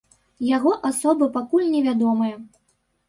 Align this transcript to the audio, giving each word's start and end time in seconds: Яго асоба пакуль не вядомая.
Яго 0.57 0.71
асоба 0.89 1.27
пакуль 1.37 1.71
не 1.77 1.81
вядомая. 1.89 2.35